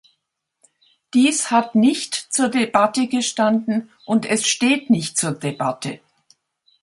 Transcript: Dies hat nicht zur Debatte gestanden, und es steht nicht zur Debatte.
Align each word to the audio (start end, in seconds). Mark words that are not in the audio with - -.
Dies 1.13 1.51
hat 1.51 1.75
nicht 1.75 2.15
zur 2.15 2.49
Debatte 2.49 3.05
gestanden, 3.05 3.91
und 4.03 4.25
es 4.25 4.47
steht 4.47 4.89
nicht 4.89 5.15
zur 5.15 5.33
Debatte. 5.33 5.99